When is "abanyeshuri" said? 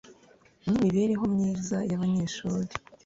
1.97-2.71